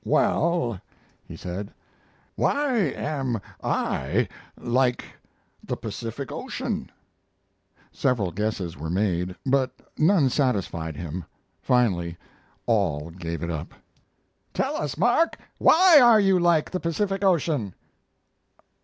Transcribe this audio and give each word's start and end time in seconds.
"Well," 0.03 0.81
he 1.27 1.35
sand, 1.35 1.71
"why 2.35 2.75
am 2.75 3.39
I 3.63 4.27
like 4.59 5.05
the 5.63 5.77
Pacific 5.77 6.31
Ocean?" 6.31 6.89
Several 7.91 8.31
guesses 8.31 8.75
were 8.75 8.89
made, 8.89 9.35
but 9.45 9.69
none 9.99 10.29
satisfied 10.31 10.97
him. 10.97 11.25
Finally 11.61 12.17
all 12.65 13.11
gave 13.11 13.43
it 13.43 13.51
up. 13.51 13.75
"Tell 14.55 14.75
us, 14.75 14.97
Mark, 14.97 15.37
why 15.59 15.99
are 16.01 16.19
you 16.19 16.39
like 16.39 16.71
the 16.71 16.79
Pacific 16.79 17.23
Ocean?" 17.23 17.75